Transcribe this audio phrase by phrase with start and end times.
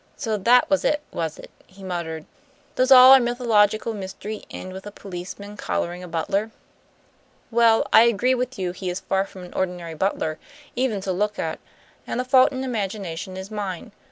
[0.17, 2.25] "So that was it, was it!" he muttered.
[2.73, 6.49] "Does all our mythological mystery end with a policeman collaring a butler?
[7.51, 10.39] Well, I agree with you he is far from an ordinary butler,
[10.75, 11.59] even to look at;
[12.07, 13.91] and the fault in imagination is mine.